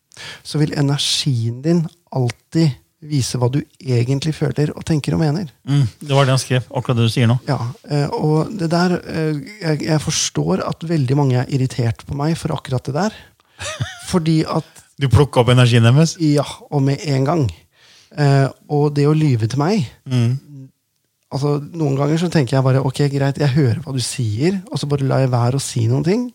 [0.44, 5.48] så vil energien din alltid vise hva du egentlig føler og tenker og mener.
[5.66, 6.68] Mm, det var det han skrev.
[6.70, 7.38] Akkurat det du sier nå.
[7.48, 7.58] Ja,
[7.90, 9.40] eh, og det der eh,
[9.82, 13.18] jeg, forstår at veldig mange er irritert på meg for akkurat det der.
[14.12, 14.68] Fordi at
[15.00, 16.14] Du plukka opp energien deres?
[16.22, 17.44] Ja, og med en gang.
[18.12, 20.38] Eh, og det å lyve til meg Mm.
[21.32, 24.78] altså, noen ganger så tenker jeg bare ok, greit, jeg hører hva du sier, og
[24.78, 26.26] så bare lar jeg være å si noen ting.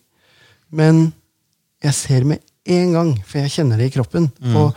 [0.74, 1.14] Men
[1.84, 4.32] jeg ser med en gang, for jeg kjenner det i kroppen.
[4.42, 4.56] Mm.
[4.58, 4.76] Og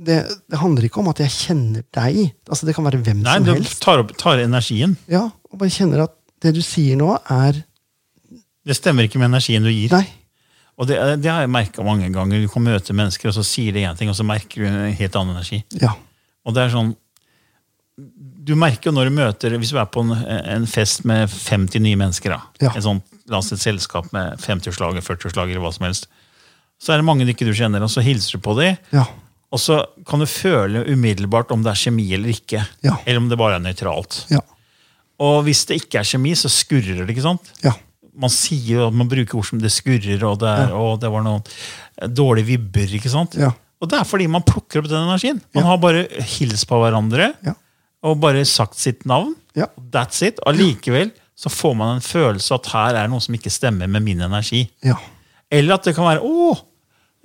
[0.00, 0.16] det,
[0.48, 2.20] det handler ikke om at jeg kjenner deg.
[2.48, 3.80] Altså, det kan være hvem Nei, som du helst.
[3.84, 4.94] tar, opp, tar energien.
[5.12, 7.58] Ja, og bare kjenner at det du sier nå, er
[8.64, 9.92] Det stemmer ikke med energien du gir.
[9.92, 10.06] Nei.
[10.80, 12.40] Og det, det har jeg merka mange ganger.
[12.40, 14.94] Du kan møte mennesker, og så sier de én ting, og så merker du en
[14.96, 15.60] helt annen energi.
[15.80, 15.92] Ja.
[16.48, 16.94] Og det er sånn
[18.40, 21.82] Du merker jo når du møter Hvis du er på en, en fest med 50
[21.84, 22.70] nye mennesker, da, Ja.
[22.72, 26.08] et sånt, la oss si et selskap med 50-årslager, 40-årslager, eller hva som helst,
[26.80, 28.78] så er det mange du ikke du kjenner, og så hilser du på dem.
[28.96, 29.04] Ja.
[29.50, 32.60] Og så kan du føle umiddelbart om det er kjemi eller ikke.
[32.86, 32.96] Ja.
[33.04, 34.24] Eller om det bare er nøytralt.
[34.30, 34.38] Ja.
[35.20, 37.08] Og hvis det ikke er kjemi, så skurrer det.
[37.12, 37.50] ikke sant?
[37.64, 37.72] Ja.
[38.20, 41.10] Man sier jo at man bruker ord som det skurrer, og det, er, og det
[41.12, 41.42] var noen
[42.14, 42.94] dårlige vibber.
[43.00, 43.34] ikke sant?
[43.40, 43.50] Ja.
[43.80, 45.40] Og det er fordi man plukker opp den energien.
[45.56, 47.54] Man har bare hilst på hverandre Ja.
[48.06, 49.34] og bare sagt sitt navn.
[49.56, 49.66] Ja.
[49.92, 50.38] That's it.
[50.46, 51.10] Allikevel
[51.40, 54.66] så får man en følelse at her er noe som ikke stemmer med min energi.
[54.84, 54.98] Ja.
[55.50, 56.52] Eller at det kan være å,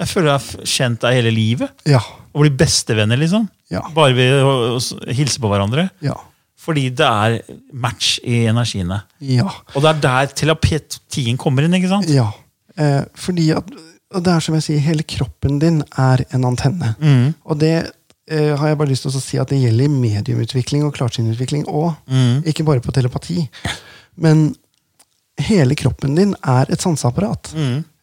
[0.01, 1.83] jeg føler jeg har kjent deg hele livet.
[1.87, 2.01] Ja.
[2.35, 3.47] Og blir bestevenner, liksom.
[3.71, 3.85] Ja.
[3.95, 4.79] Bare ved å å
[5.15, 5.87] hilse på hverandre.
[6.05, 6.17] Ja.
[6.65, 7.37] Fordi det er
[7.77, 9.03] match i energiene.
[9.23, 9.47] Ja.
[9.73, 11.75] Og det er der telapetien kommer inn.
[11.77, 12.09] ikke sant?
[12.11, 12.31] Ja.
[12.75, 13.69] Eh, fordi at
[14.15, 16.93] og det er som jeg sier, hele kroppen din er en antenne.
[17.43, 17.73] Og det
[18.29, 21.65] eh, har jeg bare lyst til å si at det gjelder i mediumutvikling og klarsynsutvikling
[21.67, 21.97] òg.
[22.47, 23.43] Ikke bare på telepati.
[24.21, 24.47] Men
[25.41, 27.51] hele kroppen din er et sanseapparat.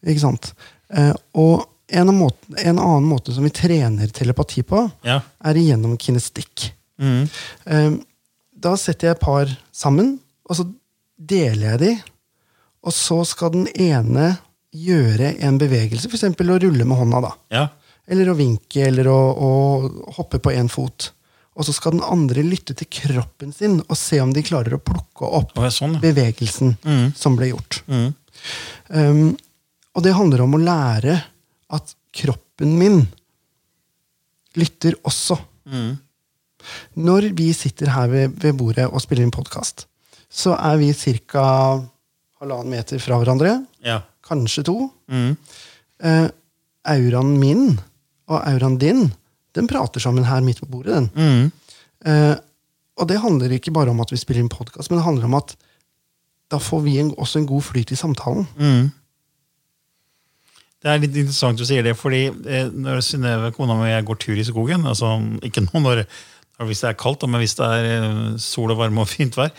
[0.05, 0.51] Ikke sant?
[0.93, 5.21] Eh, og en, måte, en annen måte som vi trener telepati på, Ja.
[5.43, 6.71] er gjennom kinestikk.
[6.99, 7.91] Eh,
[8.55, 10.19] da setter jeg et par sammen,
[10.49, 10.65] og så
[11.19, 11.93] deler jeg de.
[12.83, 14.37] Og så skal den ene
[14.73, 16.23] gjøre en bevegelse, f.eks.
[16.23, 17.21] å rulle med hånda.
[17.21, 17.33] da.
[17.51, 17.67] Ja.
[18.07, 21.11] Eller å vinke, eller å, å hoppe på én fot.
[21.55, 24.81] Og så skal den andre lytte til kroppen sin og se om de klarer å
[24.81, 26.01] plukke opp sånn, ja.
[26.01, 26.73] bevegelsen
[27.15, 27.83] som ble gjort.
[27.87, 28.07] Mm.
[28.89, 29.37] Um,
[29.93, 31.19] og det handler om å lære
[31.73, 33.01] at kroppen min
[34.59, 35.37] lytter også.
[35.65, 35.95] Mm.
[37.03, 39.87] Når vi sitter her ved, ved bordet og spiller inn podkast,
[40.29, 41.47] så er vi ca.
[42.41, 43.57] halvannen meter fra hverandre.
[43.85, 43.99] Ja.
[44.23, 44.77] Kanskje to.
[45.11, 45.35] Mm.
[46.03, 46.29] Eh,
[46.93, 47.67] auraen min
[48.31, 49.05] og auraen din,
[49.53, 50.95] den prater sammen her midt på bordet.
[50.95, 51.09] den.
[51.13, 51.51] Mm.
[52.05, 52.35] Eh,
[52.99, 55.39] og det handler ikke bare om at vi spiller inn podkast, men det handler om
[55.39, 55.55] at
[56.53, 58.45] da får vi en, også en god flyt i samtalen.
[58.57, 58.91] Mm.
[60.83, 64.07] Det er litt interessant du sier det, fordi eh, når Synnøve, kona mi, og jeg
[64.09, 65.13] går tur i skogen altså
[65.47, 66.03] Ikke nå når,
[66.67, 69.53] hvis det er kaldt, men hvis det er eh, sol og varme og fint vær,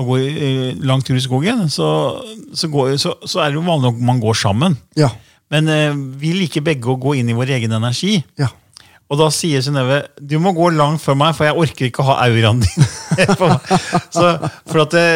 [0.00, 1.88] og går lang tur i skogen, så,
[2.56, 4.78] så, går, så, så er det jo vanlig at man går sammen.
[4.96, 5.10] Ja.
[5.52, 8.16] Men eh, vi liker begge å gå inn i vår egen energi.
[8.40, 8.48] Ja.
[9.10, 12.12] Og da sier Synnøve du må gå langt før meg, for jeg orker ikke å
[12.12, 12.86] ha auraen din.
[14.16, 14.36] så,
[14.70, 15.06] for at det,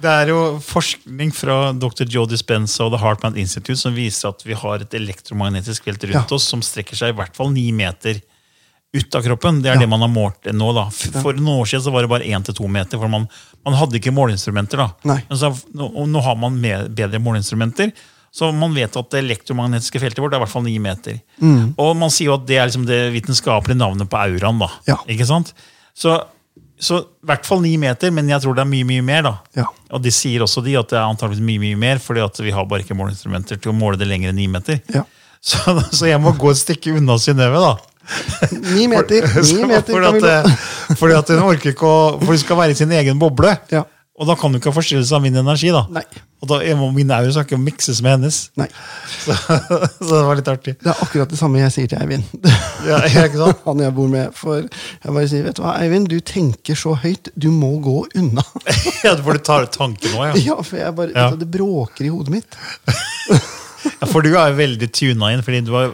[0.00, 2.06] det er jo forskning fra dr.
[2.08, 6.30] Joe Dispenza og The Heartman Institute som viser at vi har et elektromagnetisk felt rundt
[6.30, 6.36] Ja.
[6.36, 8.20] oss som strekker seg i hvert fall ni meter
[8.92, 9.62] ut av kroppen.
[9.62, 9.80] Det er Ja.
[9.80, 10.72] det man har målt nå.
[10.74, 10.88] da.
[10.90, 13.28] For noen år siden så var det bare én til to meter, for man,
[13.64, 14.76] man hadde ikke måleinstrumenter.
[15.04, 15.18] da.
[15.36, 17.92] Så, nå, og nå har man med, bedre måleinstrumenter,
[18.32, 21.20] så man vet at det elektromagnetiske feltet vårt er i hvert fall ni meter.
[21.40, 21.74] Mm.
[21.78, 24.58] Og man sier jo at det er liksom det vitenskapelige navnet på auraen.
[24.58, 24.68] da.
[24.86, 24.96] Ja.
[25.08, 25.52] Ikke sant?
[25.94, 26.16] Så,
[26.80, 29.22] så i hvert fall ni meter, men jeg tror det er mye mye mer.
[29.26, 29.34] da.
[29.60, 29.66] Ja.
[29.92, 32.54] Og de sier også de at det er antageligvis mye mye mer, fordi at vi
[32.56, 34.80] har bare ikke måleinstrumenter til å måle det lenger enn ni meter.
[34.94, 35.04] Ja.
[35.40, 37.76] Så, så jeg må gå et stykke unna Synnøve, da.
[38.74, 39.28] Ni meter!
[39.44, 42.74] Ni meter fordi, at, eh, fordi at hun orker ikke å For hun skal være
[42.74, 43.52] i sin egen boble.
[43.72, 43.84] Ja.
[44.20, 45.70] Og da kan du ikke ha seg av min energi.
[45.72, 45.86] da.
[45.88, 46.02] Nei.
[46.44, 48.38] Og da må min aura skal ikke mikses med hennes.
[48.60, 48.66] Nei.
[49.24, 50.74] Så, så det var litt artig.
[50.80, 52.24] Det er akkurat det samme jeg sier til Eivind.
[52.88, 53.62] Ja, ikke sant?
[53.68, 54.32] Han jeg bor med.
[54.36, 57.28] For jeg bare sier, vet du hva, Eivind, du tenker så høyt.
[57.36, 58.44] Du må gå unna.
[59.04, 60.36] Ja, For du tar tanken nå, ja.
[60.52, 61.30] Ja, for jeg bare, Ja.
[61.40, 62.60] Det bråker i hodet mitt.
[63.28, 63.40] ja.
[64.08, 65.92] For du er jo veldig tuna inn, fordi du er,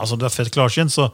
[0.00, 0.92] altså, du er født klarsynt.
[0.94, 1.10] Så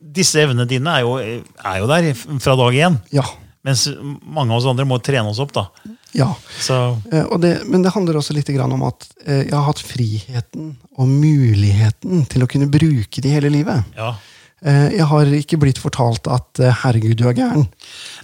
[0.00, 2.10] disse evnene dine er jo, er jo der
[2.44, 2.98] fra dag én.
[3.16, 3.24] Ja.
[3.64, 5.54] Mens mange av oss andre må trene oss opp.
[5.56, 5.68] da.
[6.14, 6.30] Ja.
[6.70, 10.74] Eh, det, men det handler også litt grann om at eh, jeg har hatt friheten
[10.94, 13.84] og muligheten til å kunne bruke det hele livet.
[13.98, 14.14] ja.
[14.64, 17.66] Eh, jeg har ikke blitt fortalt at eh, 'herregud, du er gæren'.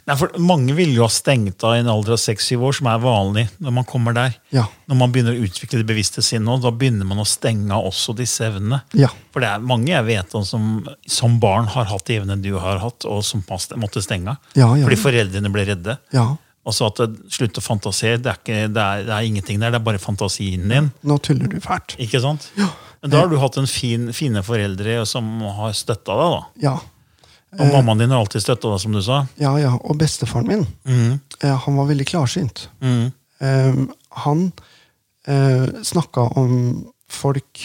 [0.09, 2.89] Nei, for Mange vil jo ha stengt av i en alder av 6-7 år, som
[2.89, 4.39] er vanlig når man kommer der.
[4.55, 4.65] Ja.
[4.89, 8.17] Når man begynner å utvikle det bevisste sinnet, da begynner man å stenge av også
[8.17, 8.81] disse evnene.
[8.97, 9.13] Ja.
[9.35, 10.71] For det er mange jeg vet om som
[11.07, 13.45] som barn har hatt de evnene du har hatt, og som
[13.77, 14.55] måtte stenge av.
[14.57, 14.73] Ja.
[14.81, 15.99] Fordi foreldrene ble redde.
[16.17, 16.31] ja.
[16.69, 17.01] Og så at
[17.33, 18.19] slutt å fantasere.
[18.21, 20.91] Det er, ikke, det, er, det er ingenting der, det er bare fantasien din.
[21.09, 21.97] Nå tuller du fælt.
[22.03, 22.51] Ikke sant?
[23.01, 26.35] Men da har du hatt en fin, fine foreldre som har støtta deg.
[26.37, 26.43] da.
[26.67, 26.75] Ja.
[27.59, 29.23] Og mammaen din har alltid støtta deg, som du sa.
[29.41, 29.73] Ja, ja.
[29.81, 30.67] Og bestefaren min,
[31.41, 32.69] eh, han var veldig klarsynt.
[32.85, 33.81] Eh,
[34.27, 34.45] han
[35.27, 36.55] eh, snakka om
[37.11, 37.65] folk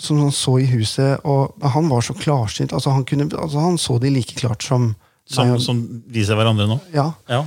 [0.00, 2.72] som han så i huset, og han var så klarsynt.
[2.76, 4.94] Altså, han, kunne, altså, han så de like klart som
[5.30, 5.76] Som, som
[6.10, 6.80] de ser hverandre nå.
[6.90, 7.12] Ja.
[7.30, 7.44] Ja.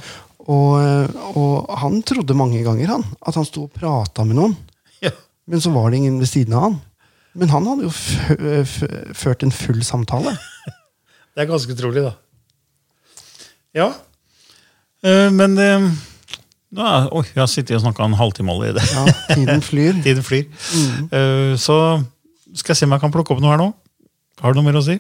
[0.51, 4.57] Og, eh, og han trodde mange ganger han, at han sto og prata med noen,
[5.03, 5.13] ja.
[5.47, 6.81] men så var det ingen ved siden av han.
[7.33, 7.93] Men han hadde jo
[9.17, 10.35] ført en full samtale.
[11.33, 12.11] Det er ganske utrolig, da.
[13.73, 13.87] Ja.
[15.01, 15.87] Uh, men eh,
[16.73, 18.83] nå er, Oi, jeg har sittet og snakka en halvtime allerede.
[18.93, 19.97] Ja, tiden flyr.
[20.05, 20.45] Tiden flyr.
[21.09, 21.77] Eh, så
[22.53, 23.71] skal jeg se om jeg kan plukke opp noe her nå.
[24.41, 24.99] Har du noe mer å si?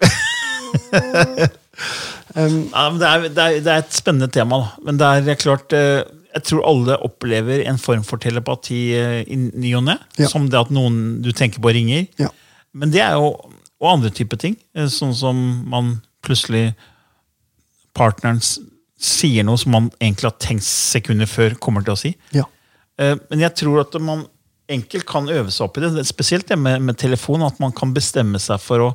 [2.34, 4.84] ja, men det, er, det, er, det er et spennende tema, da.
[4.86, 6.02] Men det er klart eh,
[6.34, 9.96] Jeg tror alle opplever en form for telepati eh, i ny og ne.
[10.20, 10.28] Ja.
[10.30, 12.06] Som det at noen du tenker på, ringer.
[12.22, 12.28] Ja.
[12.72, 13.32] Men det er jo
[13.80, 14.54] Og andre typer ting.
[14.76, 15.40] eh, Sånn som
[15.72, 16.74] man plutselig
[17.96, 18.38] Partneren
[19.00, 22.10] sier noe som man egentlig har tenkt sekunder før kommer til å si.
[22.36, 22.44] Ja.
[23.00, 24.26] Men jeg tror at man
[24.70, 26.04] enkelt kan øve seg opp i det.
[26.06, 27.42] Spesielt det med, med telefon.
[27.42, 28.90] At man kan bestemme seg for å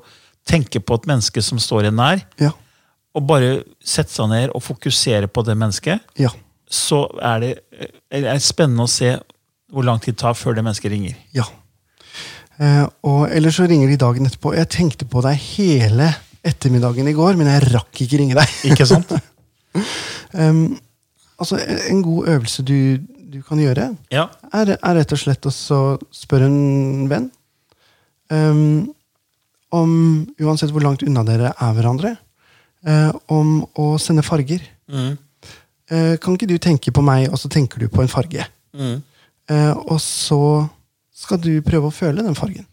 [0.48, 2.22] tenke på et menneske som står en nær.
[2.40, 2.52] Ja.
[3.16, 6.02] Og bare sette seg ned og fokusere på det mennesket.
[6.20, 6.30] Ja.
[6.68, 9.14] Så er det, eh, er det spennende å se
[9.72, 11.16] hvor lang tid det tar før det mennesket ringer.
[11.36, 11.46] ja.
[12.56, 14.54] Eh, og ellers så ringer de dagen etterpå.
[14.56, 16.06] Jeg tenkte på deg hele
[16.46, 18.48] ettermiddagen i går, men jeg rakk ikke ringe deg.
[18.72, 19.12] Ikke sant?
[20.36, 20.78] Um,
[21.40, 22.98] altså, en god øvelse du,
[23.32, 24.26] du kan gjøre, Ja.
[24.56, 27.26] er, er rett og slett å spørre en venn
[28.32, 28.88] um,
[29.76, 29.92] om,
[30.40, 32.14] uansett hvor langt unna dere er hverandre,
[32.88, 34.64] eh, om å sende farger.
[34.90, 38.48] Eh, kan ikke du tenke på meg, og så tenker du på en farge?
[38.76, 40.40] Eh, og så
[41.16, 42.66] skal du prøve å føle den fargen.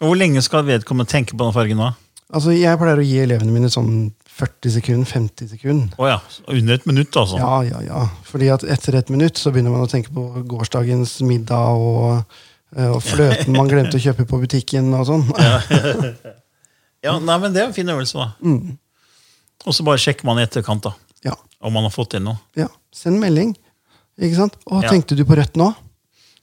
[0.00, 1.92] Hvor lenge skal vedkommende tenke på den fargen da?
[2.30, 5.96] Altså, Jeg pleier å gi elevene mine sånn 40 sekunder, 50 sekunder.
[6.00, 7.40] Oh ja, under et minutt, altså.
[7.40, 8.04] Ja, ja, ja.
[8.24, 12.38] Fordi at etter et minutt så begynner man å tenke på gårsdagens middag og,
[12.76, 15.26] eh, og fløten man glemte å kjøpe på butikken og sånn.
[17.04, 18.30] Ja, nei, men Det er en fin øvelse, da.
[18.40, 18.78] Mm.
[19.66, 20.94] Og så bare sjekker man i etterkant da,
[21.24, 22.38] Ja, om man har fått inn noe.
[22.56, 22.68] ja.
[22.92, 23.52] Send melding.
[24.20, 24.56] Ikke sant?
[24.66, 24.90] Å, Ja.
[24.90, 25.74] tenkte du på rødt nå?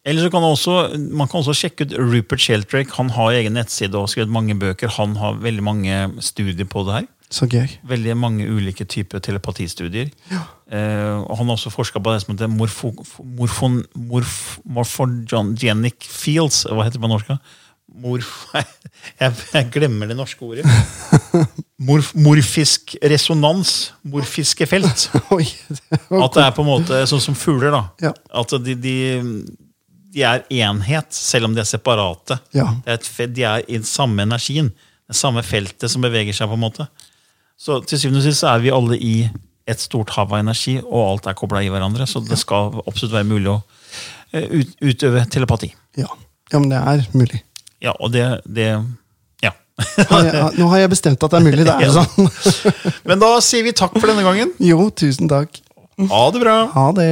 [0.06, 2.92] Eller så kan man også, man kan også sjekke ut Rupert Sheldrake.
[2.96, 4.88] Han har egen nettside og har skrevet mange bøker.
[4.96, 7.08] Han har veldig mange studier på det her.
[7.30, 7.68] Så gøy.
[7.86, 10.10] Veldig mange ulike typer telepatistudier.
[10.32, 16.64] Eh, og han har også forska på det som heter morfo, morfon, morf, morphogenic fields.
[16.70, 17.38] Hva heter det på norsk?
[17.88, 18.50] Morf,
[19.22, 20.66] jeg, glemmer det norske ordet.
[21.88, 23.94] Morf, morfisk resonans.
[24.04, 25.08] Morfiske felt.
[26.24, 27.72] At det er på en måte sånn som fugler.
[27.74, 27.82] da.
[28.10, 28.14] Ja.
[28.42, 28.98] At de, de,
[30.14, 32.40] de er enhet, selv om de er separate.
[32.58, 32.70] Ja.
[32.86, 34.74] Det er et, de er i den samme energien.
[35.08, 36.52] Det samme feltet som beveger seg.
[36.52, 36.90] på en måte.
[37.58, 39.16] Så til syvende og sist er vi alle i
[39.68, 42.08] et stort hav av energi, og alt er kobla i hverandre.
[42.08, 43.58] Så det skal absolutt være mulig å
[44.36, 45.72] eh, utøve telepati.
[46.00, 46.12] Ja.
[46.52, 47.42] ja, men det er mulig.
[47.84, 48.70] Ja, og det, det
[49.44, 49.52] Ja.
[50.10, 51.66] Har jeg, nå har jeg bestemt at det er mulig.
[51.66, 52.04] Det er Ja.
[52.04, 52.30] sånn.
[53.10, 54.54] Men da sier vi takk for denne gangen.
[54.72, 55.60] Jo, tusen takk.
[56.10, 56.58] Ha det bra.
[56.74, 57.10] Ha det.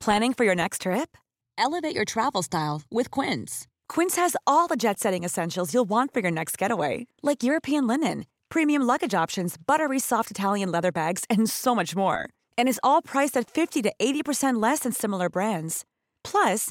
[0.00, 1.16] Planning for your next trip?
[1.58, 3.66] Elevate your travel style with Quince.
[3.88, 7.86] Quince has all the jet setting essentials you'll want for your next getaway, like European
[7.86, 12.28] linen, premium luggage options, buttery soft Italian leather bags, and so much more.
[12.56, 15.84] And is all priced at 50 to 80% less than similar brands.
[16.24, 16.70] Plus,